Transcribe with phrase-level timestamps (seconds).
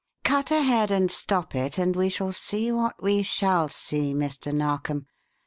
[0.23, 4.51] "Cut ahead and stop it and we shall see what we shall see, Mr.
[4.51, 5.05] Narkom.